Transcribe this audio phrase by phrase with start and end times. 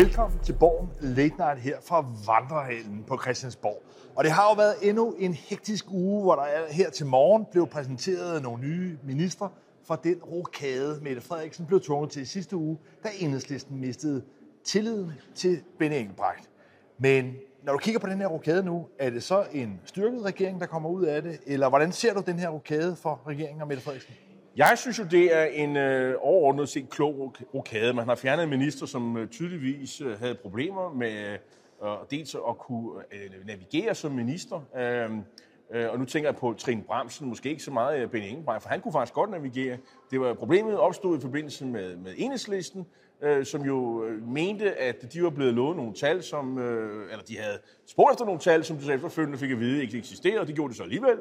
[0.00, 3.82] Velkommen til Borgen Late Night her fra Vandrehallen på Christiansborg.
[4.16, 7.66] Og det har jo været endnu en hektisk uge, hvor der her til morgen blev
[7.66, 9.50] præsenteret nogle nye ministre
[9.86, 14.22] for den rokade, Mette Frederiksen blev tvunget til sidste uge, da enhedslisten mistede
[14.64, 16.50] tilliden til Benny Engelbrecht.
[16.98, 20.60] Men når du kigger på den her rokade nu, er det så en styrket regering,
[20.60, 21.40] der kommer ud af det?
[21.46, 24.14] Eller hvordan ser du den her rokade for regeringen og Mette Frederiksen?
[24.56, 27.92] Jeg synes jo, det er en øh, overordnet set klog rokade.
[27.92, 31.38] Man har fjernet en minister, som øh, tydeligvis øh, havde problemer med
[31.84, 34.60] øh, dels at kunne øh, navigere som minister.
[34.76, 35.10] Øh,
[35.70, 38.62] øh, og nu tænker jeg på Trine Bramsen, måske ikke så meget øh, Benny Engelbrecht,
[38.62, 39.78] for han kunne faktisk godt navigere.
[40.10, 42.86] Det var problemet opstod i forbindelse med, med enhedslisten,
[43.22, 47.24] øh, som jo øh, mente, at de var blevet lovet nogle tal, som, øh, eller
[47.24, 50.40] de havde spurgt efter nogle tal, som de så efterfølgende fik at vide ikke eksisterede,
[50.40, 51.18] og det gjorde det så alligevel.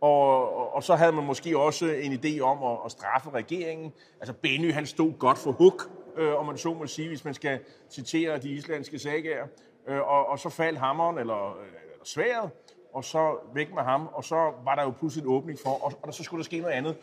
[0.00, 3.92] Og, og, og så havde man måske også en idé om at, at straffe regeringen.
[4.20, 7.34] Altså Benny, han stod godt for huk, øh, om man så må sige, hvis man
[7.34, 9.46] skal citere de islandske sagager.
[9.88, 12.50] Øh, og, og så faldt hammeren, eller, eller sværet,
[12.92, 15.92] og så væk med ham, og så var der jo pludselig en åbning for, og,
[16.02, 16.96] og så skulle der ske noget andet.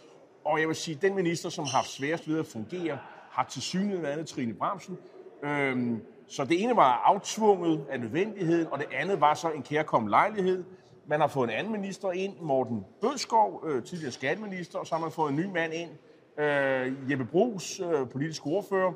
[0.45, 2.97] Og jeg vil sige, den minister, som har haft sværest ved at fungere,
[3.31, 4.97] har til synet andet Trine Bramsen.
[5.43, 10.09] Øhm, så det ene var aftvunget af nødvendigheden, og det andet var så en kærkommen
[10.09, 10.63] lejlighed.
[11.07, 15.01] Man har fået en anden minister ind, Morten Bødskov, øh, tidligere skatteminister, og så har
[15.01, 15.89] man fået en ny mand ind,
[16.37, 18.93] øh, Jeppe Brugs, øh, politisk ordfører,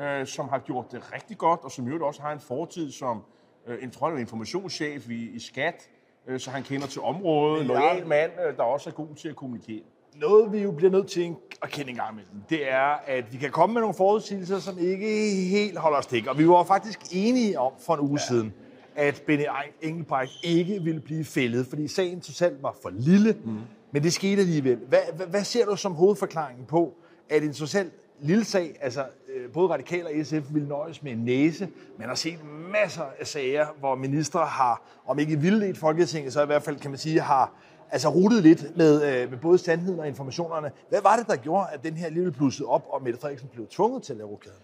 [0.00, 3.22] øh, som har gjort det rigtig godt, og som jo også har en fortid som
[3.66, 5.88] øh, en, tror informationschef i, i skat,
[6.26, 9.36] øh, så han kender til området, lojal mand, øh, der også er god til at
[9.36, 9.82] kommunikere.
[10.16, 13.38] Noget, vi jo bliver nødt til at kende en gang imellem, det er, at vi
[13.38, 16.26] kan komme med nogle forudsigelser, som ikke helt holder stik.
[16.26, 18.26] Og vi var faktisk enige om for en uge ja.
[18.28, 18.54] siden,
[18.98, 19.44] at Benny
[19.82, 23.58] Engelbrecht ikke ville blive fældet, fordi sagen totalt var for lille, mm.
[23.92, 24.78] men det skete alligevel.
[24.88, 26.94] Hvad, hvad, hvad ser du som hovedforklaringen på,
[27.28, 29.04] at en totalt lille sag, altså
[29.34, 31.68] øh, både Radikal og SF vil nøjes med en næse.
[31.98, 32.38] Man har set
[32.72, 36.90] masser af sager, hvor ministre har, om ikke vildledt Folketinget, så i hvert fald kan
[36.90, 37.52] man sige, har
[37.90, 40.70] altså rutet lidt med, øh, med både sandheden og informationerne.
[40.88, 43.66] Hvad var det, der gjorde, at den her lige pludsede op, og Mette Frederiksen blev
[43.66, 44.58] tvunget til at lave rokaden?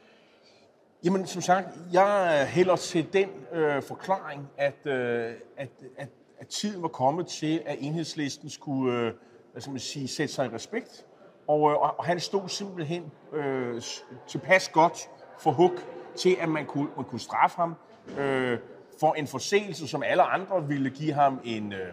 [1.05, 6.83] Jamen, som sagt, jeg hælder til den øh, forklaring, at, øh, at, at, at tiden
[6.83, 9.13] var kommet til, at enhedslisten skulle øh,
[9.53, 11.07] hvad skal man sige, sætte sig i respekt.
[11.49, 13.83] Og, øh, og han stod simpelthen øh,
[14.29, 15.73] tilpas godt for hug
[16.17, 17.75] til, at man kunne, man kunne straffe ham
[18.19, 18.59] øh,
[19.01, 21.93] for en forseelse, som alle andre ville give ham en, øh,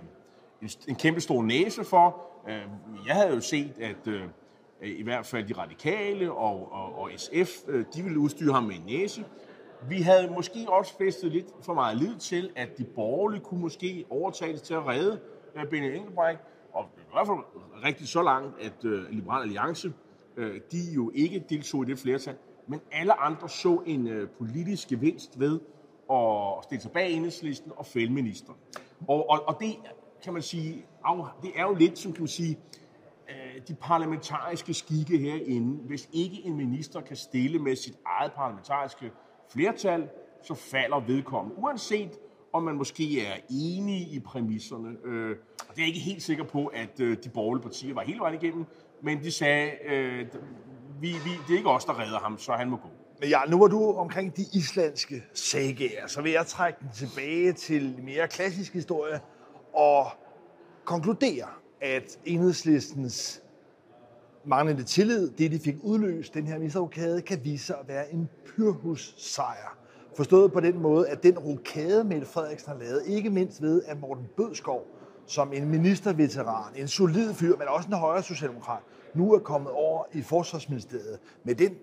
[0.61, 2.21] en, en kæmpe stor næse for.
[2.49, 2.61] Øh,
[3.07, 4.07] jeg havde jo set, at...
[4.07, 4.23] Øh,
[4.81, 8.63] Øh, i hvert fald de radikale og, og, og SF, øh, de ville udstyre ham
[8.63, 9.25] med en næse.
[9.89, 14.05] Vi havde måske også festet lidt for meget lid til, at de borgerlige kunne måske
[14.09, 15.19] overtages til at redde
[15.55, 16.41] øh, Benny Engelbrecht,
[16.73, 17.37] og i hvert fald
[17.83, 18.73] rigtig så langt, at
[19.09, 19.93] Liberal Alliance,
[20.71, 22.35] de jo ikke deltog i det flertal,
[22.67, 25.59] men alle andre så en politisk gevinst ved
[26.11, 28.53] at stille sig bag enhedslisten og fælde minister.
[29.07, 29.75] Og, og, og det
[30.23, 30.85] kan man sige,
[31.41, 32.57] det er jo lidt, som kan man sige,
[33.67, 35.83] de parlamentariske skikke herinde.
[35.87, 39.11] Hvis ikke en minister kan stille med sit eget parlamentariske
[39.51, 40.09] flertal,
[40.43, 41.57] så falder vedkommende.
[41.59, 42.11] Uanset
[42.53, 44.89] om man måske er enige i præmisserne.
[45.05, 45.35] Øh,
[45.69, 48.19] og det er jeg ikke helt sikker på, at øh, de borgerlige partier var hele
[48.19, 48.65] vejen igennem,
[49.03, 50.25] men de sagde, øh,
[51.01, 52.89] vi, vi, det er ikke os, der redder ham, så han må gå.
[53.19, 57.53] Men ja, nu var du omkring de islandske sagager, så vil jeg trække den tilbage
[57.53, 59.19] til mere klassisk historie
[59.73, 60.05] og
[60.85, 61.47] konkludere,
[61.81, 63.41] at enhedslistens
[64.45, 68.29] manglende tillid, det de fik udløst, den her misrokade, kan vise sig at være en
[68.45, 69.77] pyrhus sejr.
[70.15, 73.99] Forstået på den måde, at den rokade, Mette Frederiksen har lavet, ikke mindst ved, at
[73.99, 74.87] Morten Bødskov,
[75.25, 78.81] som en ministerveteran, en solid fyr, men også en højre socialdemokrat,
[79.13, 81.75] nu er kommet over i Forsvarsministeriet med den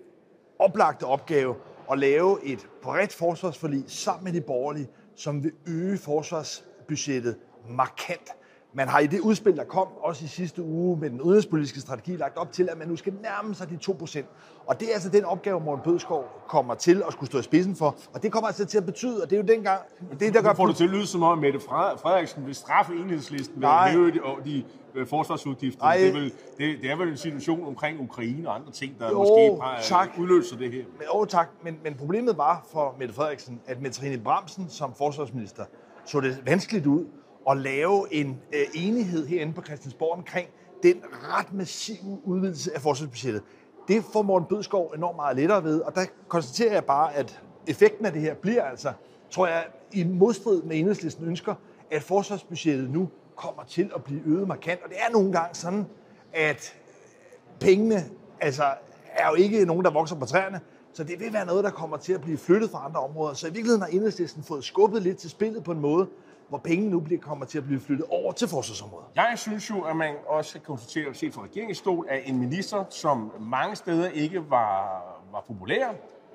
[0.59, 1.55] oplagte opgave
[1.91, 7.37] at lave et bredt forsvarsforlig sammen med de borgerlige, som vil øge forsvarsbudgettet
[7.69, 8.35] markant.
[8.73, 12.15] Man har i det udspil, der kom også i sidste uge med den udenrigspolitiske strategi,
[12.15, 14.23] lagt op til, at man nu skal nærme sig de 2%.
[14.65, 17.75] Og det er altså den opgave, Morten Bødskov kommer til at skulle stå i spidsen
[17.75, 17.95] for.
[18.13, 19.81] Og det kommer altså til at betyde, og det er jo dengang...
[20.19, 20.53] Det, der gør...
[20.53, 23.91] får det til at lyde som om, at Mette Frederiksen vil straffe enhedslisten ved at
[23.91, 24.11] hæve
[24.45, 24.63] de,
[24.95, 25.81] øh, forsvarsudgifter.
[25.81, 25.97] Nej.
[25.97, 29.09] Det, er vel, det, det er vel en situation omkring Ukraine og andre ting, der
[29.09, 30.09] jo, måske bare tak.
[30.19, 30.83] udløser det her.
[30.97, 31.49] Men, oh, tak.
[31.63, 35.63] Men, men problemet var for Mette Frederiksen, at med Trine Bramsen som forsvarsminister
[36.05, 37.05] så det vanskeligt ud
[37.49, 40.47] at lave en øh, enighed herinde på Christiansborg omkring
[40.83, 43.41] den ret massive udvidelse af forsvarsbudgettet.
[43.87, 48.05] Det får Morten Bødskov enormt meget lettere ved, og der konstaterer jeg bare, at effekten
[48.05, 48.93] af det her bliver altså,
[49.29, 51.55] tror jeg, i modstrid med enhedslisten ønsker,
[51.91, 54.83] at forsvarsbudgettet nu kommer til at blive øget markant.
[54.83, 55.85] Og det er nogle gange sådan,
[56.33, 56.75] at
[57.59, 58.05] pengene
[58.41, 58.63] altså,
[59.13, 60.59] er jo ikke nogen, der vokser på træerne.
[60.93, 63.33] Så det vil være noget, der kommer til at blive flyttet fra andre områder.
[63.33, 66.07] Så i virkeligheden har enhedslisten fået skubbet lidt til spillet på en måde,
[66.49, 69.07] hvor pengene nu bliver, kommer til at blive flyttet over til forsvarsområdet.
[69.15, 73.31] Jeg synes jo, at man også kan konstatere, set fra regeringsstol, at en minister, som
[73.39, 75.87] mange steder ikke var, var populær,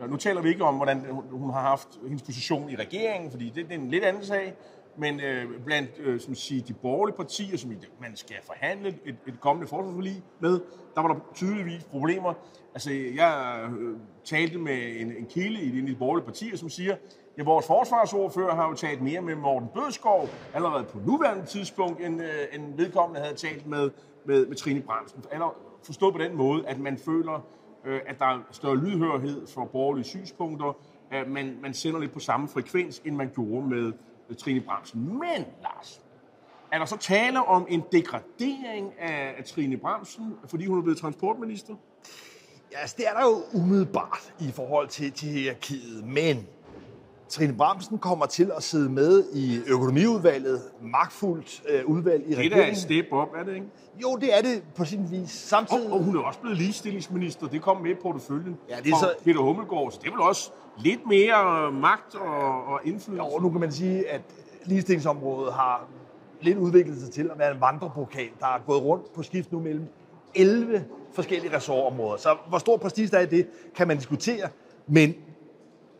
[0.09, 1.01] nu taler vi ikke om, hvordan
[1.31, 4.55] hun har haft hendes position i regeringen, fordi det, det er en lidt anden sag,
[4.97, 9.41] men øh, blandt øh, som siger, de borgerlige partier, som man skal forhandle et, et
[9.41, 10.61] kommende forsvarsforlig med,
[10.95, 12.35] der var der tydeligvis problemer.
[12.75, 16.97] Altså, jeg øh, talte med en, en kilde i de borgerlige partier, som siger,
[17.39, 22.23] Ja, vores forsvarsordfører har jo talt mere med Morten Bødskov allerede på nuværende tidspunkt, end,
[22.23, 23.91] øh, end vedkommende havde talt med,
[24.25, 25.25] med, med Trine Bramsen.
[25.33, 27.47] Eller forstået på den måde, at man føler,
[27.85, 30.77] øh, at der er større lydhørhed for borgerlige synspunkter,
[31.11, 33.93] at man, man sender lidt på samme frekvens, end man gjorde med,
[34.31, 35.01] øh, Trine Bramsen.
[35.01, 36.03] Men, Lars,
[36.73, 40.99] er der så tale om en degradering af, af Trine Bramsen, fordi hun er blevet
[40.99, 41.75] transportminister?
[42.73, 46.47] Ja, altså, det er der jo umiddelbart i forhold til, til hierarkiet, men
[47.29, 52.59] Trine Bramsen kommer til at sidde med i økonomiudvalget, magtfuldt øh, udvalg i regeringen.
[52.59, 53.67] Det er et step op, er det ikke?
[54.03, 55.31] Jo, det er det på sin vis.
[55.31, 55.87] Samtidig...
[55.87, 57.47] Og, og hun er også blevet ligestillingsminister.
[57.47, 58.57] Det kom med i porteføljen.
[58.69, 59.15] Ja, det er så...
[59.25, 63.25] Peter Hummelgaard, så det er vel også lidt mere magt og, og indflydelse.
[63.33, 64.21] Jo, nu kan man sige, at
[64.65, 65.89] ligestillingsområdet har
[66.41, 69.61] lidt udviklet sig til at være en vandrepokal, der er gået rundt på skift nu
[69.61, 69.87] mellem
[70.35, 70.85] 11
[71.15, 72.17] forskellige ressortområder.
[72.17, 74.49] Så hvor stor prestige der er i det, kan man diskutere.
[74.87, 75.15] Men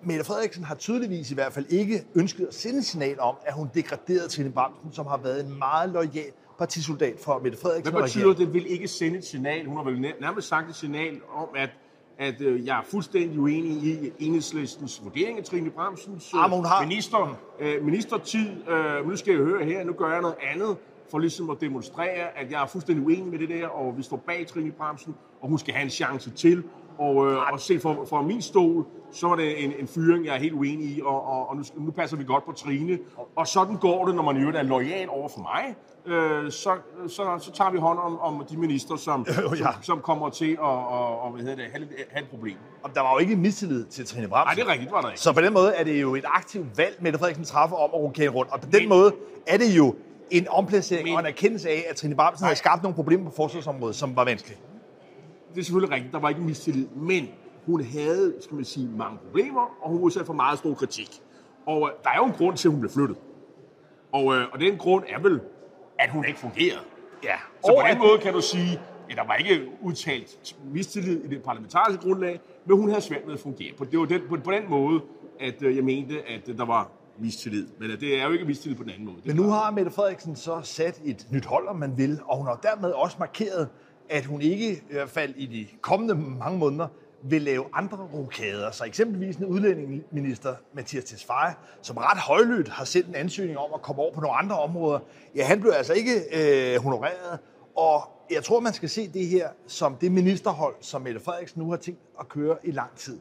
[0.07, 3.71] Mette Frederiksen har tydeligvis i hvert fald ikke ønsket at sende signal om, at hun
[3.75, 7.95] degraderede Trine Bramsen, som har været en meget lojal partisoldat for Mette Frederiksen.
[7.95, 9.67] Hvad betyder det, vil ikke sende et signal?
[9.67, 11.71] Hun har vel nærmest sagt et signal om, at
[12.19, 16.83] at øh, jeg er fuldstændig uenig i enhedslistens vurdering af Trine Bramsens ah, hun har...
[16.83, 18.69] minister, øh, ministertid.
[18.69, 20.77] Øh, nu skal jeg høre her, nu gør jeg noget andet
[21.11, 24.17] for ligesom at demonstrere, at jeg er fuldstændig uenig med det der, og vi står
[24.17, 26.63] bag Trine Bramsen, og hun skal have en chance til.
[26.99, 30.35] Og, øh, og se for, for min stol, så var det en, en fyring, jeg
[30.35, 32.99] er helt uenig i, og, og, og nu, nu passer vi godt på Trine.
[33.37, 35.75] Og sådan går det, når man jo er lojal over for mig.
[36.07, 36.71] Øh, så,
[37.09, 39.57] så, så tager vi hånd om, om de minister, som, ja.
[39.57, 42.57] som, som kommer til at og, og, hvad hedder det, have, have et problem.
[42.83, 44.47] Og der var jo ikke mistillid til Trine Bramsen.
[44.47, 45.21] Nej, det er rigtigt, var der ikke.
[45.21, 48.01] Så på den måde er det jo et aktivt valg, Mette Frederiksen træffer om at
[48.01, 48.53] rokere rundt.
[48.53, 49.15] Og på den Men, måde
[49.47, 49.95] er det jo
[50.31, 53.37] en omplacering Men, og en erkendelse af, at Trine Bramsen havde skabt nogle problemer på
[53.37, 54.59] forsvarsområdet, som var vanskelige
[55.55, 57.29] det er selvfølgelig rigtigt, der var ikke mistillid, men
[57.67, 61.23] hun havde, skal man sige, mange problemer, og hun udsat for meget stor kritik.
[61.67, 63.17] Og øh, der er jo en grund til, at hun blev flyttet.
[64.13, 65.41] Og, øh, og den grund er vel,
[65.99, 66.81] at hun ikke fungerede.
[67.25, 67.37] Ja.
[67.65, 68.81] Så og på den måde kan du sige,
[69.11, 73.35] at der var ikke udtalt mistillid i det parlamentariske grundlag, men hun havde svært med
[73.35, 73.73] at fungere.
[73.91, 75.01] Det var den, på, på den måde,
[75.41, 77.67] at øh, jeg mente, at øh, der var mistillid.
[77.79, 79.17] Men øh, det er jo ikke mistillid på den anden måde.
[79.25, 82.47] Men nu har Mette Frederiksen så sat et nyt hold, om man vil, og hun
[82.47, 83.69] har dermed også markeret,
[84.09, 86.89] at hun ikke, i hvert fald i de kommende mange måneder,
[87.25, 88.71] vil lave andre rokader.
[88.71, 93.83] Så eksempelvis en udlændingeminister, Mathias Tesfaye, som ret højlydt har sendt en ansøgning om at
[93.83, 94.99] komme over på nogle andre områder.
[95.35, 97.39] Ja, han blev altså ikke øh, honoreret,
[97.77, 101.71] og jeg tror, man skal se det her som det ministerhold, som Mette Frederiksen nu
[101.71, 103.21] har tænkt at køre i lang tid.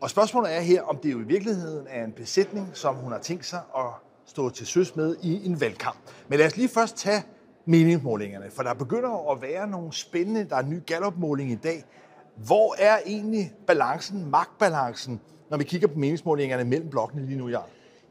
[0.00, 3.18] Og spørgsmålet er her, om det jo i virkeligheden er en besætning, som hun har
[3.18, 3.84] tænkt sig at
[4.26, 5.96] stå til søs med i en valgkamp.
[6.28, 7.22] Men lad os lige først tage
[7.64, 11.84] meningsmålingerne, for der begynder at være nogle spændende, der er en ny gallopmåling i dag.
[12.36, 17.60] Hvor er egentlig balancen, magtbalancen, når vi kigger på meningsmålingerne mellem blokkene lige nu, Jan?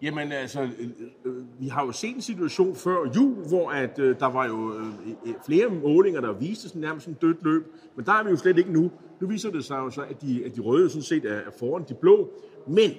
[0.01, 0.89] Jamen altså, øh,
[1.25, 4.73] øh, vi har jo set en situation før jul, hvor at, øh, der var jo
[4.73, 4.87] øh,
[5.25, 7.63] øh, flere målinger, der viste sådan nærmest en dødt løb,
[7.95, 8.91] men der er vi jo slet ikke nu.
[9.21, 11.51] Nu viser det sig jo så, at de, at de røde sådan set er, er
[11.59, 12.29] foran de blå,
[12.67, 12.91] men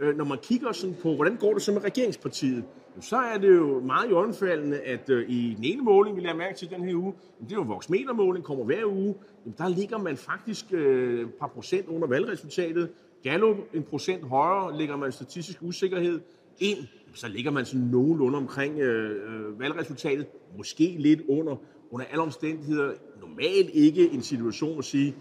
[0.00, 2.64] øh, når man kigger sådan på, hvordan går det så med regeringspartiet,
[3.00, 6.56] så er det jo meget i at øh, i den ene måling, vi lader mærke
[6.56, 9.14] til den her uge, det er jo voksmetermåling, kommer hver uge,
[9.58, 12.90] der ligger man faktisk øh, et par procent under valgresultatet.
[13.22, 16.20] Gallup en procent højere, ligger man statistisk usikkerhed
[16.58, 16.78] ind,
[17.14, 20.26] så ligger man sådan nogenlunde omkring øh, øh, valgresultatet,
[20.56, 21.56] måske lidt under,
[21.90, 25.14] under alle omstændigheder, normalt ikke en situation at sige,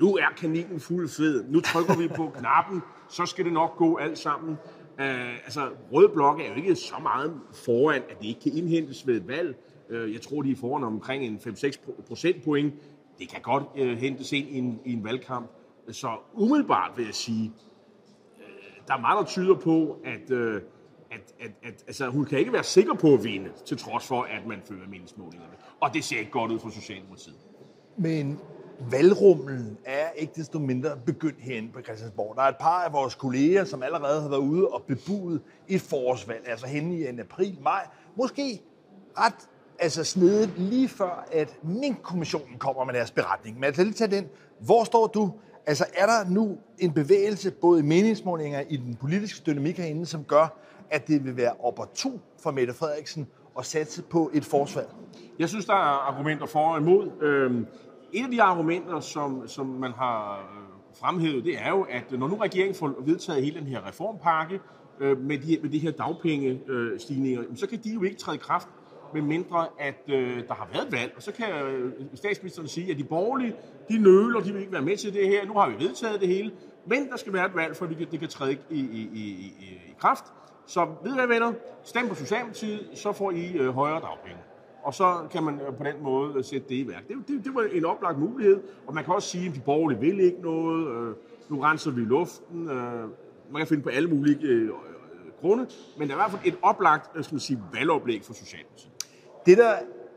[0.00, 3.96] nu er kaninen fuld fed, nu trykker vi på knappen, så skal det nok gå
[3.96, 4.56] alt sammen.
[5.00, 9.06] Øh, altså, røde blok er jo ikke så meget foran, at det ikke kan indhentes
[9.06, 9.56] ved et valg.
[9.88, 12.74] Øh, jeg tror, de er foran omkring en 5-6 procentpoint.
[13.18, 15.50] Det kan godt uh, hentes ind i en, i en valgkamp.
[15.90, 17.52] Så umiddelbart vil jeg sige,
[18.38, 20.30] øh, der er meget, der tyder på, at,
[21.10, 24.22] at, at, at altså, hun kan ikke være sikker på at vinde, til trods for,
[24.22, 25.52] at man fører meningsmålingerne.
[25.80, 27.36] Og det ser ikke godt ud for Socialdemokratiet.
[27.96, 28.40] Men
[28.90, 32.36] valgrummen er ikke desto mindre begyndt herinde på Christiansborg.
[32.36, 35.80] Der er et par af vores kolleger, som allerede har været ude og bebudet et
[35.80, 37.86] forårsvalg, altså hen i en april-maj.
[38.16, 38.62] Måske
[39.18, 43.56] ret altså snedet lige før, at Mink-kommissionen kommer med deres beretning.
[43.56, 44.26] Men altså lige tage den.
[44.60, 45.32] Hvor står du?
[45.66, 50.24] Altså er der nu en bevægelse, både i meningsmålinger i den politiske dynamik herinde, som
[50.24, 50.58] gør,
[50.90, 53.26] at det vil være opportun for Mette Frederiksen
[53.58, 54.84] at satse på et forsvar?
[55.38, 57.22] Jeg synes, der er argumenter for og imod.
[57.22, 57.66] Øhm,
[58.16, 62.28] et af de argumenter, som, som man har øh, fremhævet, det er jo, at når
[62.28, 64.60] nu regeringen får vedtaget hele den her reformpakke
[65.00, 68.38] øh, med, de, med de her dagpengestigninger, øh, så kan de jo ikke træde i
[68.38, 68.68] kraft,
[69.14, 71.12] med mindre at øh, der har været valg.
[71.16, 73.54] Og så kan øh, statsministeren sige, at de borgerlige,
[73.88, 75.46] de nøler, de vil ikke være med til det her.
[75.46, 76.52] Nu har vi vedtaget det hele,
[76.86, 79.66] men der skal være et valg, for det det kan træde i, i, i, i,
[79.88, 80.24] i kraft.
[80.66, 81.52] Så ved hvad venner,
[81.84, 84.38] stem på Socialdemokratiet, så får I øh, højere dagpenge.
[84.86, 87.08] Og så kan man øh, på den måde øh, sætte det i værk.
[87.08, 90.00] Det, det, det var en oplagt mulighed, og man kan også sige, at de borgerlige
[90.00, 90.88] vil ikke noget.
[90.88, 91.14] Øh,
[91.48, 92.70] nu renser vi luften.
[92.70, 93.00] Øh,
[93.50, 94.70] man kan finde på alle mulige øh, øh
[95.40, 95.66] grunde,
[95.98, 98.92] men der er i hvert fald et oplagt skal man sige, valgoplæg for Socialdemokratiet.
[99.46, 99.74] Det, der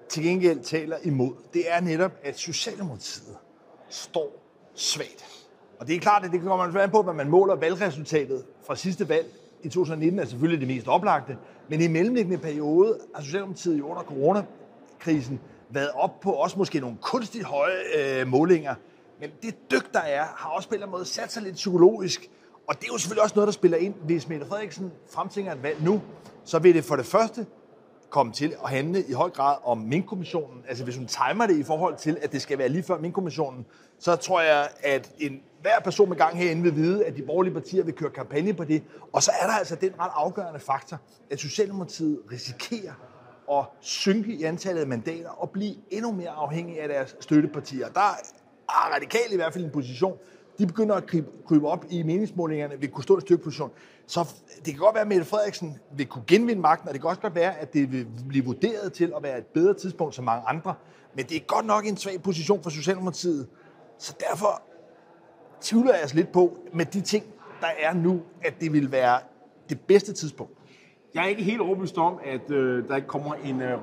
[0.10, 3.38] til gengæld taler imod, det er netop, at Socialdemokratiet
[3.90, 5.46] står svagt.
[5.80, 8.76] Og det er klart, at det kommer man an på, hvad man måler valgresultatet fra
[8.76, 9.28] sidste valg
[9.64, 11.38] i 2019 er selvfølgelig det mest oplagte,
[11.70, 14.04] men i mellemliggende periode har Socialdemokratiet i under
[15.00, 15.40] coronakrisen
[15.70, 18.76] været op på også måske nogle kunstigt høje øh, målinger.
[19.20, 21.56] Men det dyk, der er, har også på en eller anden måde sat sig lidt
[21.56, 22.30] psykologisk.
[22.68, 23.94] Og det er jo selvfølgelig også noget, der spiller ind.
[24.06, 26.02] Hvis Mette Frederiksen fremtænker et valg nu,
[26.46, 27.46] så vil det for det første
[28.10, 30.64] komme til at handle i høj grad om Mink-kommissionen.
[30.68, 33.66] Altså hvis hun timer det i forhold til, at det skal være lige før Mink-kommissionen,
[34.00, 37.54] så tror jeg, at en hver person med gang herinde vil vide, at de borgerlige
[37.54, 38.84] partier vil køre kampagne på det.
[39.14, 40.98] Og så er der altså den ret afgørende faktor,
[41.32, 42.94] at Socialdemokratiet risikerer
[43.52, 47.90] at synke i antallet af mandater og blive endnu mere afhængig af deres støttepartier.
[47.90, 48.00] Der
[48.70, 50.18] er radikalt i hvert fald en position,
[50.60, 53.72] de begynder at krybe, krybe op i meningsmålingerne, vil kunne stå i styrkeposition.
[54.08, 57.10] Så det kan godt være, at Mette Frederiksen vil kunne genvinde magten, og det kan
[57.10, 60.26] også godt være, at det vil blive vurderet til at være et bedre tidspunkt som
[60.26, 60.74] mange andre.
[61.16, 63.48] Men det er godt nok en svag position for Socialdemokratiet.
[63.98, 64.62] Så derfor
[65.62, 67.26] tvivler jeg altså lidt på, med de ting,
[67.62, 69.20] der er nu, at det vil være
[69.70, 70.59] det bedste tidspunkt.
[71.14, 73.80] Jeg er ikke helt overbevist om, at øh, der ikke kommer en øh,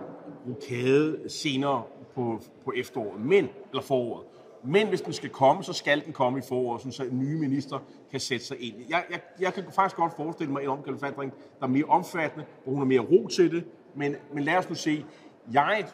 [0.49, 1.83] rokade senere
[2.15, 4.27] på, på efteråret, men, eller foråret.
[4.65, 7.79] Men hvis den skal komme, så skal den komme i foråret, så en nye minister
[8.11, 8.75] kan sætte sig ind.
[8.89, 12.73] Jeg, jeg, jeg kan faktisk godt forestille mig en omkalfatring, der er mere omfattende, hvor
[12.73, 13.65] hun har mere ro til det.
[13.95, 15.05] Men, men lad os nu se.
[15.53, 15.85] Jeg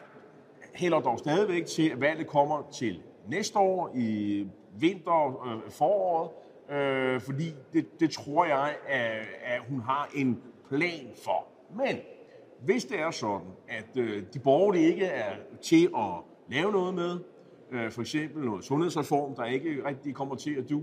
[0.73, 4.47] hælder dog stadigvæk til, at valget kommer til næste år i
[4.79, 6.29] vinter, øh, foråret,
[6.75, 10.41] øh, fordi det, det tror jeg, at, at hun har en
[10.77, 11.47] plan for.
[11.75, 11.97] Men
[12.65, 16.13] hvis det er sådan, at øh, de borgerlige ikke er til at
[16.49, 17.19] lave noget med,
[17.71, 20.81] øh, for eksempel noget sundhedsreform, der ikke rigtig kommer til at du,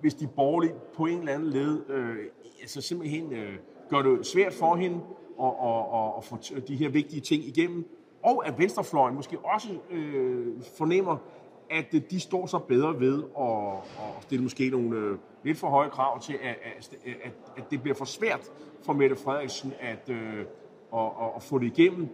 [0.00, 2.16] hvis de borgerlige på en eller anden led øh,
[2.60, 5.00] altså simpelthen øh, gør det svært for hende
[5.42, 7.88] at, at, at, at få de her vigtige ting igennem,
[8.22, 10.46] og at venstrefløjen måske også øh,
[10.78, 11.16] fornemmer,
[11.70, 15.68] at øh, de står så bedre ved at, at stille måske nogle øh, lidt for
[15.68, 16.56] høje krav til, at,
[17.24, 18.40] at, at det bliver for svært
[18.82, 20.10] for Mette Frederiksen øh, at,
[20.94, 22.08] at, at få det igennem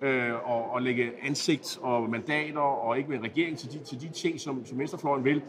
[0.00, 4.08] øh, og, og lægge ansigt og mandater og ikke med regering til de, til de
[4.08, 5.42] ting, som, som Venstrefløjen vil,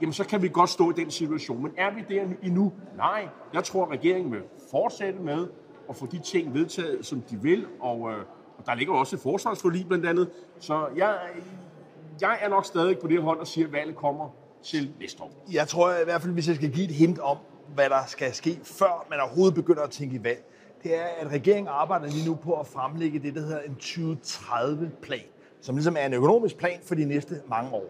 [0.00, 1.62] jamen så kan vi godt stå i den situation.
[1.62, 2.72] Men er vi der endnu?
[2.96, 3.28] Nej.
[3.54, 5.48] Jeg tror, at regeringen vil fortsætte med
[5.88, 8.00] at få de ting vedtaget, som de vil, og,
[8.58, 10.30] og der ligger også et forsvarsforlig blandt andet.
[10.58, 11.18] Så jeg,
[12.20, 14.28] jeg er nok stadig på det hold og siger, at valget kommer
[14.62, 15.30] til næste år.
[15.52, 17.36] Jeg tror i hvert fald, hvis jeg skal give et hint om,
[17.74, 20.44] hvad der skal ske, før man overhovedet begynder at tænke i valg,
[20.82, 25.24] det er, at regeringen arbejder lige nu på at fremlægge det, der hedder en 2030-plan,
[25.60, 27.84] som ligesom er en økonomisk plan for de næste mange år.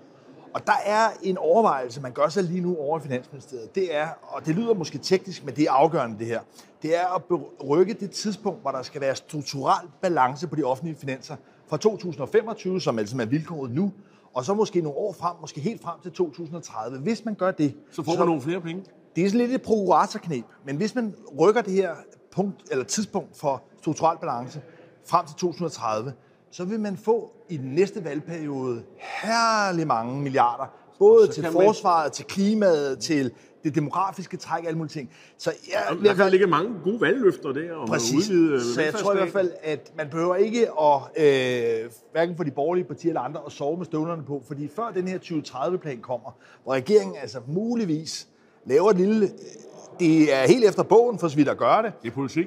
[0.55, 3.75] Og der er en overvejelse, man gør sig lige nu over i Finansministeriet.
[3.75, 6.41] Det er, og det lyder måske teknisk, men det er afgørende det her,
[6.83, 7.23] det er at
[7.69, 11.37] rykke det tidspunkt, hvor der skal være strukturel balance på de offentlige finanser
[11.69, 13.93] fra 2025, som altså er vilkåret nu,
[14.37, 16.99] og så måske nogle år frem, måske helt frem til 2030.
[16.99, 17.75] Hvis man gør det...
[17.91, 18.85] Så får man så, nogle flere penge?
[19.17, 21.95] Det er sådan lidt et prokuratorknep, men hvis man rykker det her
[22.33, 24.61] punkt, eller tidspunkt for strukturel balance
[25.07, 26.13] frem til 2030,
[26.51, 30.65] så vil man få i den næste valgperiode herlig mange milliarder,
[30.99, 32.13] både så til forsvaret, man...
[32.13, 33.33] til klimaet, til
[33.65, 35.11] det demografiske træk, alle mulige ting.
[35.39, 37.75] Så jeg, der kan ligge mange gode valgløfter der.
[37.75, 38.31] Om præcis.
[38.31, 42.45] Udvide så jeg tror i hvert fald, at man behøver ikke at, øh, hverken for
[42.45, 46.01] de borgerlige partier eller andre, at sove med støvlerne på, fordi før den her 2030-plan
[46.01, 46.31] kommer,
[46.65, 48.29] hvor regeringen altså muligvis
[48.65, 49.31] laver et lille
[50.01, 51.93] det er helt efter bogen, for så vidt at gøre det.
[52.03, 52.47] Det er politik.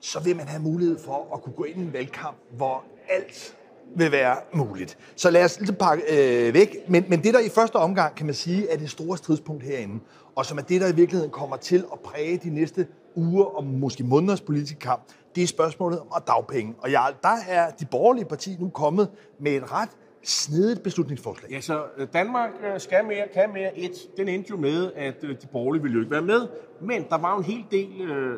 [0.00, 3.56] Så vil man have mulighed for at kunne gå ind i en valgkamp, hvor alt
[3.96, 4.98] vil være muligt.
[5.16, 6.04] Så lad os lidt pakke
[6.46, 6.76] øh, væk.
[6.88, 10.00] Men, men det, der i første omgang, kan man sige, er det store stridspunkt herinde,
[10.34, 13.64] og som er det, der i virkeligheden kommer til at præge de næste uger og
[13.64, 15.02] måske måneders politiske kamp,
[15.34, 16.74] det er spørgsmålet om dagpenge.
[16.78, 19.88] Og ja, der er de borgerlige partier nu kommet med et ret
[20.22, 21.50] snedigt beslutningsforslag.
[21.50, 23.78] Ja, så øh, Danmark øh, skal mere, kan mere.
[23.78, 26.48] Et, den endte jo med, at øh, de borgerlige ville jo ikke være med.
[26.80, 27.90] Men der var jo en hel del,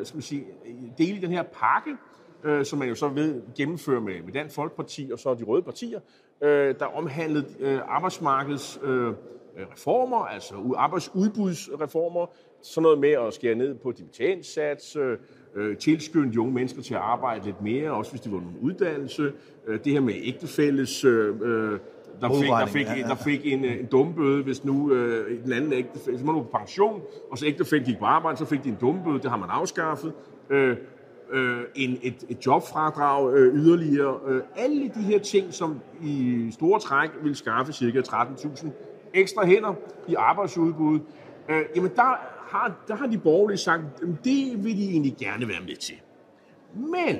[0.03, 0.45] skal man sige,
[0.97, 1.91] del i den her pakke,
[2.63, 5.99] som man jo så ved gennemføre med, med Dansk Folkeparti og så de røde partier,
[6.79, 8.79] der omhandlede arbejdsmarkeds
[9.73, 12.25] reformer, altså arbejdsudbudsreformer,
[12.61, 14.97] sådan noget med at skære ned på dimittenssats,
[15.79, 19.33] tilskynde de unge mennesker til at arbejde lidt mere, også hvis de var nogle uddannelse,
[19.83, 21.05] det her med ægtefælles
[22.21, 26.17] der fik, der fik, der fik en, en dumbøde, hvis nu øh, den anden ægtefælle,
[26.17, 27.01] hvis man var på pension,
[27.31, 30.13] og så ægtefællen gik på arbejde, så fik de en dumbøde, det har man afskaffet.
[30.49, 30.77] Øh,
[31.31, 34.19] øh, en, et, et jobfradrag øh, yderligere.
[34.27, 37.99] Øh, alle de her ting, som i store træk vil skaffe ca.
[37.99, 38.67] 13.000
[39.13, 39.73] ekstra hænder
[40.07, 40.99] i arbejdsudbud,
[41.49, 45.47] øh, jamen der har, der har de borgerlige sagt, at det vil de egentlig gerne
[45.47, 45.95] være med til.
[46.75, 47.17] Men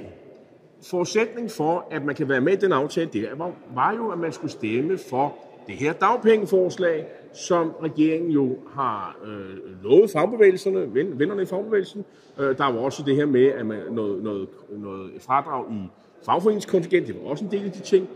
[0.84, 4.20] forudsætning for, at man kan være med i den aftale, det var, var jo, at
[4.20, 5.36] man skulle stemme for
[5.68, 12.06] det her dagpengeforslag, som regeringen jo har øh, lovet fagbevægelserne, ven, vennerne i fagbevægelsen.
[12.40, 15.90] Øh, der var også det her med, at man noget, noget, noget fradrag i
[16.26, 18.08] fagforeningskontingent, det var også en del af de ting.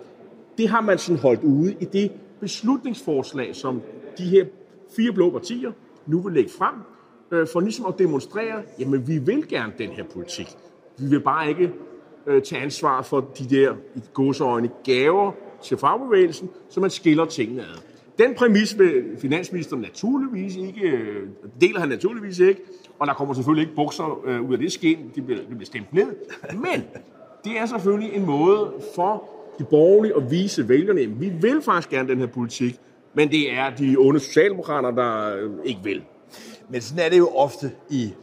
[0.58, 3.81] Det har man sådan holdt ude i det beslutningsforslag, som
[4.17, 4.46] de her
[4.96, 5.72] fire blå partier
[6.05, 6.75] nu vil lægge frem,
[7.31, 10.48] øh, for ligesom at demonstrere, jamen vi vil gerne den her politik.
[10.98, 11.72] Vi vil bare ikke
[12.27, 15.31] øh, tage ansvar for de der i godsøjne gaver
[15.63, 17.81] til fagbevægelsen, så man skiller tingene ad.
[18.19, 21.27] Den præmis vil finansministeren naturligvis ikke, øh,
[21.61, 22.61] deler han naturligvis ikke,
[22.99, 25.65] og der kommer selvfølgelig ikke bukser øh, ud af det skin, det bliver, det bliver
[25.65, 26.15] stemt ned.
[26.53, 26.83] Men
[27.43, 31.89] det er selvfølgelig en måde for de borgerlige at vise vælgerne, at vi vil faktisk
[31.89, 32.75] gerne den her politik,
[33.13, 36.03] men det er de onde socialdemokrater, der øh, ikke vil.
[36.69, 38.13] Men sådan er det jo ofte i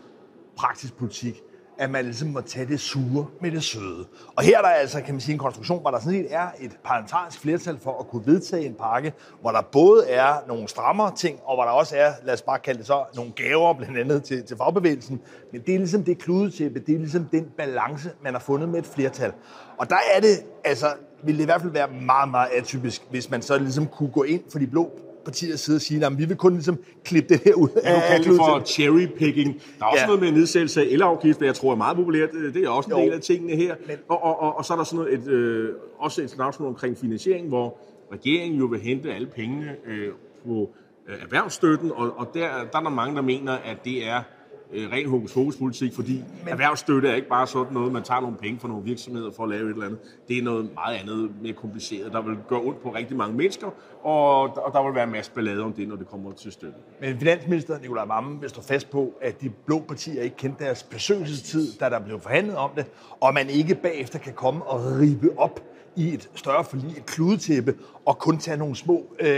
[0.57, 1.43] praktisk politik
[1.79, 4.07] at man ligesom må tage det sure med det søde.
[4.37, 6.47] Og her er der altså, kan man sige, en konstruktion, hvor der sådan set er
[6.61, 11.17] et parlamentarisk flertal for at kunne vedtage en pakke, hvor der både er nogle strammere
[11.17, 13.99] ting, og hvor der også er, lad os bare kalde det så, nogle gaver blandt
[13.99, 15.21] andet til, til fagbevægelsen.
[15.53, 18.79] Men det er ligesom det kludetæppe, det er ligesom den balance, man har fundet med
[18.79, 19.33] et flertal.
[19.79, 20.87] Og der er det, altså,
[21.23, 24.23] vil det i hvert fald være meget, meget atypisk, hvis man så ligesom kunne gå
[24.23, 24.91] ind for de blå
[25.29, 28.23] partiers side og sige, at vi vil kun ligesom klippe det her ud Du kalder
[28.23, 29.63] det for cherry picking.
[29.79, 30.07] Der er også ja.
[30.07, 32.29] noget med nedsættelse af elafgift, jeg tror er meget populært.
[32.55, 33.05] Det er også en jo.
[33.05, 33.75] del af tingene her.
[33.87, 33.97] Men...
[34.09, 36.99] Og, og, og, og, så er der sådan noget et, øh, også et slagsmål omkring
[36.99, 37.79] finansiering, hvor
[38.13, 40.09] regeringen jo vil hente alle pengene øh,
[40.47, 40.71] på
[41.09, 44.23] øh, erhvervsstøtten, og, og der, der er der mange, der mener, at det er
[44.73, 46.53] øh, ren hokus pokus politik, fordi Men...
[46.53, 49.49] erhvervsstøtte er ikke bare sådan noget, man tager nogle penge fra nogle virksomheder for at
[49.49, 49.99] lave et eller andet.
[50.29, 53.67] Det er noget meget andet, mere kompliceret, der vil gøre ondt på rigtig mange mennesker,
[54.03, 56.79] og, og der vil være en masse ballade om det, når det kommer til støtte.
[57.01, 60.83] Men finansminister Nicolai Mammen vil stå fast på, at de blå partier ikke kendte deres
[60.83, 62.87] besøgelsestid, da der blev forhandlet om det,
[63.21, 65.61] og man ikke bagefter kan komme og ribe op
[65.97, 67.75] i et større forlig, et kludetæppe,
[68.05, 69.29] og kun tage nogle små, øh,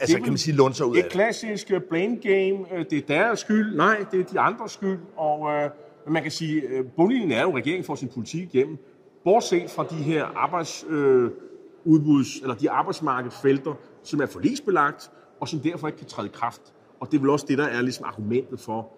[0.00, 1.12] altså kan man sige, lunser ud af det.
[1.12, 4.98] klassisk øh, blame game, øh, det er deres skyld, nej, det er de andres skyld,
[5.16, 5.70] og øh,
[6.08, 8.78] man kan sige, øh, bundlinjen er jo, at regeringen får sin politik igennem,
[9.24, 15.86] bortset fra de her arbejdsudbuds, øh, eller de arbejdsmarkedsfelter, som er forlisbelagt, og som derfor
[15.86, 16.60] ikke kan træde i kraft.
[17.00, 18.88] Og det er vel også det, der er ligesom argumentet for,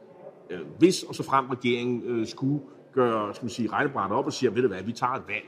[0.50, 2.60] øh, hvis og så frem regeringen øh, skulle
[2.94, 5.44] gøre skal man sige, regnebrættet op og sige, ved du hvad, vi tager et valg,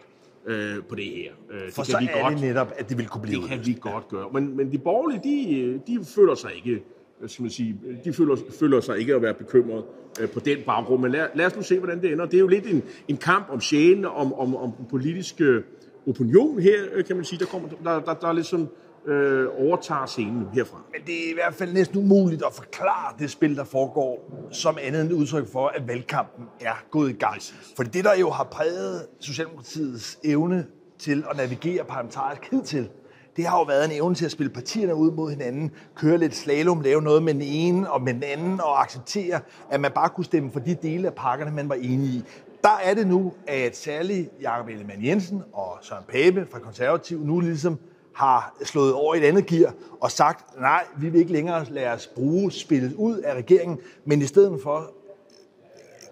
[0.49, 1.33] øh, på det her.
[1.51, 3.41] Øh, det For kan så vi er godt, det netop, at det vil kunne blive
[3.41, 4.27] Det kan vi godt gøre.
[4.33, 6.83] Men, men de borgerlige, de, de føler sig ikke
[7.27, 9.85] skal man sige, de føler, føler sig ikke at være bekymret
[10.21, 11.03] øh, på den baggrund.
[11.03, 12.25] Men lad, lad os nu se, hvordan det ender.
[12.25, 15.63] Det er jo lidt en, en kamp om sjælen, om, om, om den politiske
[16.07, 17.39] opinion her, øh, kan man sige.
[17.39, 18.69] Der, kommer, der, der, der er lidt sådan
[19.07, 20.83] øh, overtager scenen herfra.
[20.93, 24.79] Men det er i hvert fald næsten umuligt at forklare det spil, der foregår, som
[24.83, 27.43] andet end udtryk for, at valgkampen er gået i gang.
[27.77, 30.67] For det, der jo har præget Socialdemokratiets evne
[30.99, 32.89] til at navigere parlamentarisk hidtil,
[33.37, 36.35] det har jo været en evne til at spille partierne ud mod hinanden, køre lidt
[36.35, 40.09] slalom, lave noget med den ene og med den anden, og acceptere, at man bare
[40.09, 42.25] kunne stemme for de dele af pakkerne, man var enige i.
[42.63, 47.41] Der er det nu, at særligt Jakob Ellemann Jensen og Søren Pape fra Konservativ nu
[47.41, 47.79] ligesom
[48.19, 51.89] har slået over i et andet gear og sagt, nej, vi vil ikke længere lade
[51.89, 54.93] os bruge spillet ud af regeringen, men i stedet for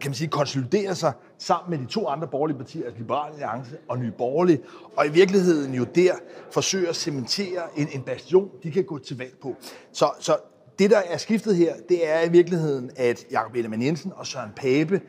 [0.00, 3.76] kan man sige, konsolidere sig sammen med de to andre borgerlige partier, altså Liberale Alliance
[3.88, 4.60] og Nye Borgerlige,
[4.96, 6.12] og i virkeligheden jo der
[6.50, 9.54] forsøger at cementere en, en bastion, de kan gå til valg på.
[9.92, 10.36] Så, så
[10.78, 14.50] det, der er skiftet her, det er i virkeligheden, at Jakob Ellemann Jensen og Søren
[14.56, 15.00] Pape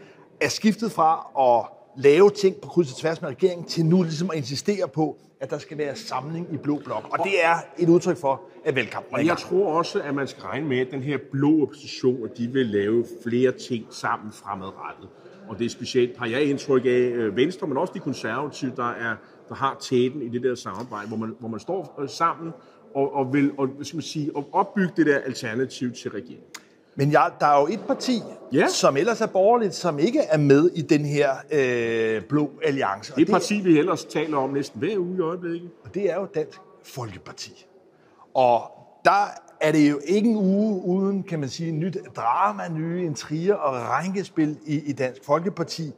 [0.41, 4.29] er skiftet fra at lave ting på kryds og tværs med regeringen, til nu ligesom
[4.29, 7.07] at insistere på, at der skal være samling i blå blok.
[7.11, 10.43] Og det er et udtryk for, at velkampen Og jeg tror også, at man skal
[10.43, 15.09] regne med, at den her blå opposition, at de vil lave flere ting sammen fremadrettet.
[15.49, 18.89] Og det er specielt, har jeg indtryk af, øh, Venstre, men også de konservative, der
[18.89, 19.15] er
[19.49, 22.51] der har tæten i det der samarbejde, hvor man, hvor man står øh, sammen
[22.95, 26.45] og, og vil og, skal man sige, og opbygge det der alternativ til regeringen.
[26.99, 28.21] Men ja, der er jo et parti,
[28.53, 28.67] Ja.
[28.67, 33.11] som ellers er borgerligt, som ikke er med i den her øh, blå alliance.
[33.15, 35.69] Det er et parti, vi ellers taler om næsten hver uge i øjeblikket.
[35.85, 37.65] Og det er jo Dansk Folkeparti.
[38.33, 38.61] Og
[39.05, 39.27] der
[39.61, 43.73] er det jo ikke en uge uden, kan man sige, nyt drama, nye intriger og
[43.89, 45.91] rænkespil i, i Dansk Folkeparti.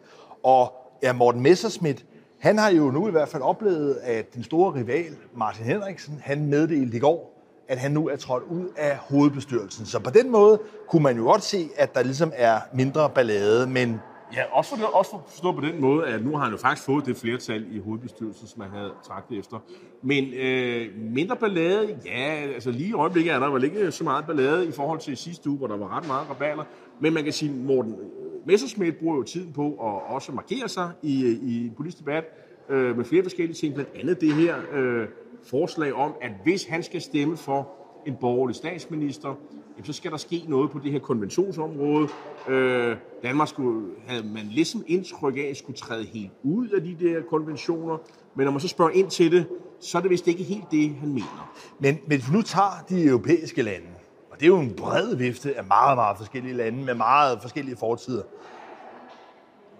[0.44, 2.06] Og ja, Morten Messerschmidt,
[2.40, 6.46] han har jo nu i hvert fald oplevet, at den store rival, Martin Henriksen, han
[6.46, 7.39] meddelte i går,
[7.70, 9.86] at han nu er trådt ud af hovedbestyrelsen.
[9.86, 13.68] Så på den måde kunne man jo godt se, at der ligesom er mindre ballade,
[13.68, 14.00] men
[14.36, 16.86] Ja, også, for også for forstå på den måde, at nu har han jo faktisk
[16.86, 19.58] fået det flertal i hovedbestyrelsen, som han havde tragt efter.
[20.02, 24.26] Men øh, mindre ballade, ja, altså lige i øjeblikket er der vel ikke så meget
[24.26, 26.64] ballade i forhold til sidste uge, hvor der var ret meget rabaler.
[27.00, 30.92] Men man kan sige, Morten øh, Messerschmidt bruger jo tiden på at også markere sig
[31.02, 32.24] i, øh, i en politisk debat
[32.70, 35.08] øh, med flere forskellige ting, blandt andet det her øh,
[35.44, 37.68] forslag om, at hvis han skal stemme for
[38.06, 39.36] en borgerlig statsminister,
[39.78, 42.08] jamen, så skal der ske noget på det her konventionsområde.
[42.48, 46.98] Øh, Danmark skulle, havde man ligesom indtryk af, at skulle træde helt ud af de
[47.00, 47.98] der konventioner,
[48.36, 49.48] men når man så spørger ind til det,
[49.80, 51.54] så er det vist ikke helt det, han mener.
[51.80, 53.88] Men hvis vi nu tager de europæiske lande,
[54.32, 57.78] og det er jo en bred vifte af meget, meget forskellige lande med meget forskellige
[57.78, 58.24] fortider.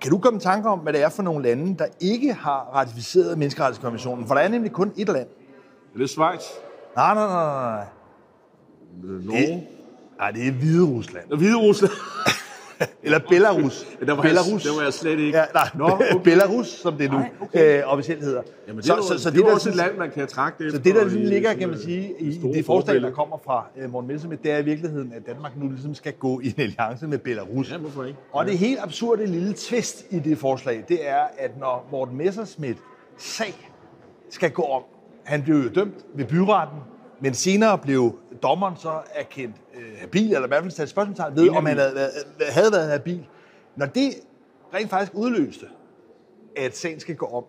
[0.02, 2.70] Kan du komme i tanke om, hvad det er for nogle lande, der ikke har
[2.76, 4.28] ratificeret menneskerettighedskonventionen?
[4.28, 5.28] For der er nemlig kun et land.
[6.00, 6.42] Er det Schweiz?
[6.96, 7.86] Nej, nej, nej, nej.
[9.24, 9.68] Norge?
[10.18, 11.32] Nej, det er Hvide Rusland.
[11.32, 11.92] Og Hvide Rusland?
[13.04, 13.86] Eller Belarus.
[14.06, 14.66] Der var, Belarus.
[14.66, 15.38] Jeg, der var jeg slet ikke.
[15.38, 16.24] Ja, nej, Nå, okay.
[16.24, 17.78] Belarus, som det nu Nej, okay.
[17.78, 18.42] øh, officielt hedder.
[18.68, 20.28] Jamen, det, så, er, så, så det, det er der også et land, man kan
[20.28, 23.38] trække det Så det, der ligesom ligger, kan man sige, i det forslag, der kommer
[23.46, 26.48] fra uh, Morten Messerschmidt, det er i virkeligheden, at Danmark nu ligesom skal gå i
[26.48, 27.72] en alliance med Belarus.
[27.72, 28.20] Ja, hvorfor ikke?
[28.32, 32.78] Og det helt absurde lille twist i det forslag, det er, at når Morten Messerschmidt
[33.18, 33.72] sag
[34.30, 34.84] skal gå om,
[35.30, 36.80] han blev jo dømt ved byretten,
[37.20, 41.50] men senere blev dommeren så erkendt øh, habil, eller i hvert fald sat spørgsmålstegn ved,
[41.50, 42.12] om han havde været,
[42.50, 43.26] havde været habil.
[43.76, 44.14] Når det
[44.74, 45.66] rent faktisk udløste,
[46.58, 47.44] at sagen skal gå om,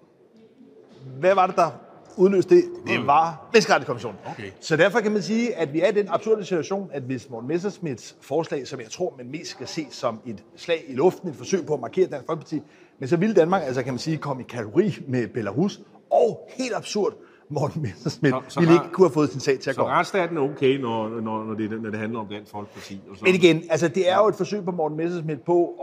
[1.21, 1.71] hvad var det, der
[2.17, 2.65] udløste det?
[2.87, 4.19] Det var Menneskerettighedskommissionen.
[4.27, 4.51] Okay.
[4.61, 7.49] Så derfor kan man sige, at vi er i den absurde situation, at hvis Morten
[7.49, 11.37] Messerschmidts forslag, som jeg tror, man mest skal se som et slag i luften, et
[11.37, 12.63] forsøg på at markere Dansk Folkeparti,
[12.99, 16.75] men så ville Danmark, altså kan man sige, komme i kategori med Belarus, og helt
[16.75, 17.15] absurd,
[17.53, 19.87] Morten Messerschmidt Så- så ville ikke kunne have fået sin sag til at Så gå
[19.87, 19.93] om.
[19.93, 23.01] retsstaten er okay, når, når, når, det, når det handler om Dansk Folkeparti.
[23.11, 25.75] Og så, Men igen, altså det er jo et forsøg på Morten Messerschmidt på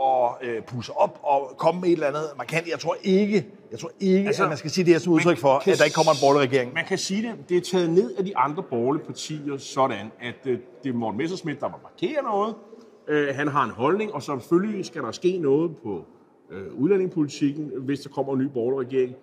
[0.42, 2.68] at øh, pusse op og komme med et eller andet markant.
[2.70, 5.38] Jeg tror ikke, jeg tror ikke Altså, at man skal sige det her som udtryk
[5.38, 6.72] for, at der ikke kommer en borgerlig regering.
[6.74, 10.34] Man kan sige det, det er taget ned af de andre borgerlige partier sådan, at
[10.46, 12.54] øh, det er Morten Messerschmidt, der må markere noget.
[13.08, 16.04] Øh, han har en holdning, og selvfølgelig skal der ske noget på
[16.50, 19.14] øh, udlændingepolitikken, hvis der kommer en ny borgerlig regering.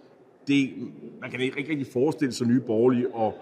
[0.47, 0.73] Det,
[1.21, 3.33] man kan ikke rigtig forestille sig nye borgerlige, og,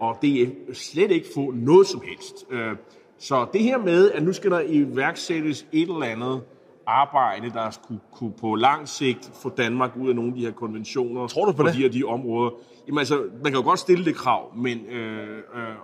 [0.00, 2.46] og det er slet ikke få noget som helst.
[2.50, 2.76] Øh,
[3.18, 6.40] så det her med, at nu skal der iværksættes et eller andet
[6.86, 10.52] arbejde, der skulle kunne på lang sigt få Danmark ud af nogle af de her
[10.52, 11.26] konventioner.
[11.26, 11.74] Tror du på det?
[11.74, 12.50] de her de områder.
[12.86, 15.74] Jamen altså, man kan jo godt stille det krav, men øh, øh,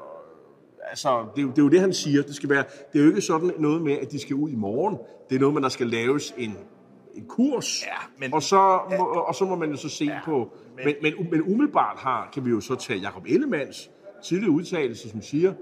[0.90, 2.22] altså, det, er jo, det er jo det, han siger.
[2.22, 4.54] Det, skal være, det er jo ikke sådan noget med, at de skal ud i
[4.54, 4.98] morgen.
[5.30, 6.56] Det er noget med, at der skal laves en,
[7.14, 10.20] en kurs, Ja, men- og, så, må, og så må man jo så se ja,
[10.24, 10.48] på...
[10.84, 13.90] Men, men, men umiddelbart har, kan vi jo så tage Jacob Ellemanns
[14.24, 15.52] tidligere udtalelse, som siger,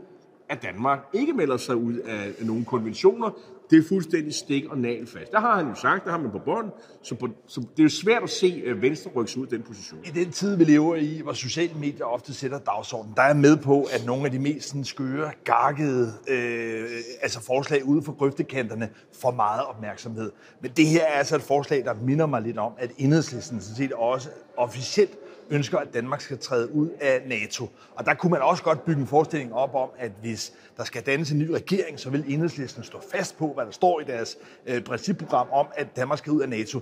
[0.48, 3.30] at Danmark ikke melder sig ud af, af nogle konventioner.
[3.70, 5.32] Det er fuldstændig stik og nagelfast.
[5.32, 6.70] Der har han jo sagt, der har man på bånd,
[7.02, 9.62] så, på, så det er jo svært at se uh, Venstre rykke ud af den
[9.62, 10.00] position.
[10.04, 13.56] I den tid, vi lever i, hvor sociale medier ofte sætter dagsordenen, der er med
[13.56, 16.88] på, at nogle af de mest sådan, skøre, garkede øh,
[17.20, 18.88] altså forslag ude for grøftekanterne
[19.20, 20.32] får meget opmærksomhed.
[20.60, 23.76] Men det her er altså et forslag, der minder mig lidt om, at enhedslisten sådan
[23.76, 25.18] set også officielt
[25.50, 27.68] ønsker, at Danmark skal træde ud af NATO.
[27.94, 31.02] Og der kunne man også godt bygge en forestilling op om, at hvis der skal
[31.02, 34.38] dannes en ny regering, så vil enhedslisten stå fast på, hvad der står i deres
[34.66, 36.80] øh, principprogram om, at Danmark skal ud af NATO.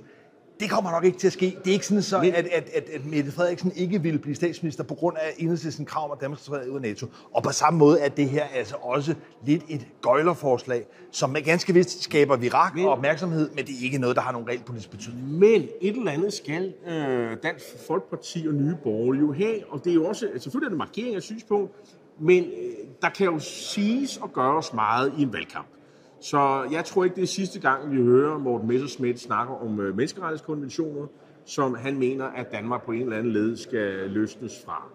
[0.61, 1.57] Det kommer nok ikke til at ske.
[1.65, 4.35] Det er ikke sådan, så, Men- at, at, at, at Mette Frederiksen ikke ville blive
[4.35, 7.07] statsminister på grund af enhedslisten krav om, at Danmark skal træde ud af NATO.
[7.35, 9.15] Og på samme måde er det her altså også
[9.45, 13.99] lidt et gøjlerforslag, som ganske vist skaber virak Men- og opmærksomhed, men det er ikke
[13.99, 15.29] noget, der har nogen reelt politisk betydning.
[15.39, 19.91] Men et eller andet skal øh, Dansk Folkeparti og Nye Borgerlige jo have, og det
[19.91, 21.73] er jo også, altså, selvfølgelig er det en markering af synspunkt,
[22.21, 22.51] men øh,
[23.03, 25.67] der kan jo siges og gøres meget i en valgkamp.
[26.21, 29.97] Så jeg tror ikke, det er sidste gang, vi hører Morten Messerschmidt snakke om øh,
[29.97, 31.07] menneskerettighedskonventioner,
[31.45, 34.89] som han mener, at Danmark på en eller anden led skal løsnes fra.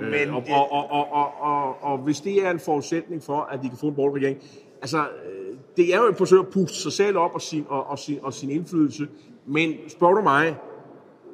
[0.00, 3.40] Øh, Men- og, og, og, og, og, og, og hvis det er en forudsætning for,
[3.40, 4.42] at de kan få en borgerlig regering,
[4.80, 7.86] altså, øh, det er jo et forsøg at puste sig selv op og sin, og,
[7.86, 9.08] og, sin, og sin indflydelse,
[9.46, 10.56] men spørger du mig,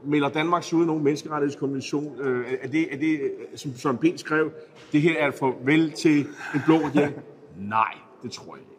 [0.07, 2.21] melder Danmark sig ud af nogen menneskerettighedskonvention?
[2.21, 3.21] Øh, er, det, er det,
[3.55, 4.51] som Søren Pind skrev,
[4.93, 6.19] det her er et farvel til
[6.55, 7.15] en blå regering?
[7.77, 8.74] Nej, det tror jeg ikke.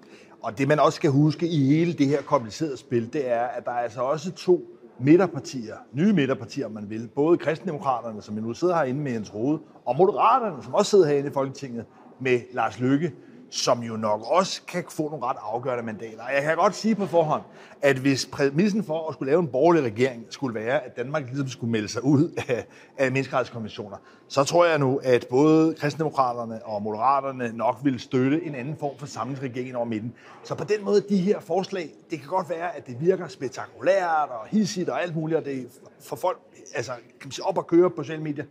[0.45, 3.65] Og det man også skal huske i hele det her komplicerede spil, det er, at
[3.65, 4.61] der er altså også to
[4.99, 7.09] midterpartier, nye midterpartier, om man vil.
[7.15, 11.29] Både kristendemokraterne, som nu sidder herinde med Jens Rode, og Moderaterne, som også sidder herinde
[11.29, 11.85] i Folketinget
[12.19, 13.11] med Lars Lykke
[13.55, 16.27] som jo nok også kan få nogle ret afgørende mandater.
[16.33, 17.41] Jeg kan godt sige på forhånd,
[17.81, 21.47] at hvis præmissen for at skulle lave en borgerlig regering skulle være, at Danmark ligesom
[21.47, 22.65] skulle melde sig ud af,
[22.97, 28.55] af menneskerettighedskonventioner, så tror jeg nu, at både kristendemokraterne og moderaterne nok vil støtte en
[28.55, 30.13] anden form for samlingsregering over midten.
[30.43, 34.29] Så på den måde, de her forslag, det kan godt være, at det virker spektakulært
[34.29, 35.67] og hissigt og alt muligt, og det
[35.99, 36.39] for folk
[36.75, 38.45] altså, kan man sige, op at køre på sociale medier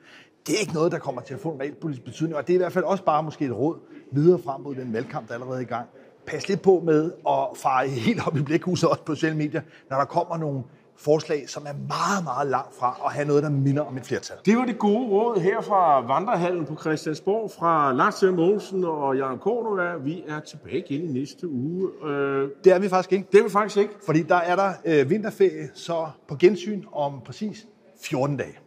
[0.47, 2.53] det er ikke noget, der kommer til at få en reelt politisk betydning, og det
[2.53, 3.79] er i hvert fald også bare måske et råd
[4.12, 5.87] videre frem mod den valgkamp, der er allerede i gang.
[6.27, 9.97] Pas lidt på med at fare helt op i blikhuset også på sociale medier, når
[9.97, 10.62] der kommer nogle
[10.97, 14.37] forslag, som er meget, meget langt fra at have noget, der minder om et flertal.
[14.47, 19.17] Det var det gode råd her fra Vandrehallen på Christiansborg fra Lars Seier Mogensen og
[19.17, 19.97] Jan Kornova.
[19.97, 21.90] Vi er tilbage igen i næste uge.
[22.05, 23.27] Øh, det er vi faktisk ikke.
[23.33, 23.95] Det er vi faktisk ikke.
[24.07, 27.67] Fordi der er der øh, vinterferie, så på gensyn om præcis
[28.03, 28.59] 14 dage.